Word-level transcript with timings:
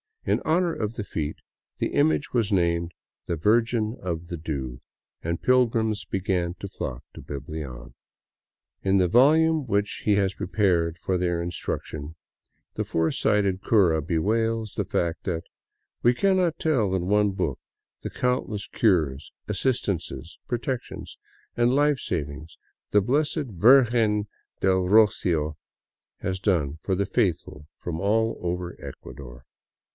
In 0.23 0.41
honor 0.45 0.73
of 0.73 0.95
the 0.95 1.03
feat 1.03 1.37
the 1.77 1.89
image 1.93 2.31
was 2.33 2.51
named 2.51 2.91
the" 3.25 3.35
Virgin 3.49 3.97
of 4.01 4.27
the 4.27 4.37
Dew," 4.37 4.79
and 5.23 5.41
pilgrims 5.41 6.05
began 6.05 6.55
to 6.59 6.67
flock 6.67 7.03
to 7.13 7.21
Biblian. 7.21 7.93
In 8.83 8.97
the 8.97 9.07
volume 9.07 9.65
which 9.67 10.03
he 10.05 10.15
has 10.15 10.35
prepared 10.35 10.97
for 10.99 11.17
their 11.17 11.41
instruction 11.41 12.15
the 12.75 12.83
foresighted 12.83 13.63
cura 13.63 14.01
bewails 14.01 14.73
the 14.73 14.85
fact 14.85 15.23
that" 15.25 15.43
We 16.03 16.13
cannot 16.15 16.59
tell 16.59 16.95
in 16.95 17.05
one 17.07 17.31
book 17.31 17.59
the 18.01 18.09
countless 18.11 18.67
cures, 18.67 19.31
assistances, 19.47 20.37
protections 20.47 21.17
and 21.55 21.73
life 21.73 21.99
savings 21.99 22.57
the 22.91 23.01
Blessed 23.01 23.49
Virgen 23.53 24.27
del 24.61 24.85
Rocio 24.85 25.57
has 26.19 26.39
done 26.39 26.77
for 26.83 26.95
the 26.95 27.05
faithful 27.07 27.67
from 27.77 27.99
all 27.99 28.37
over 28.41 28.75
Ecuador." 28.83 29.45